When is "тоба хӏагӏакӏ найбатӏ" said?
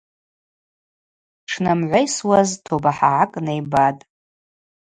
2.65-4.03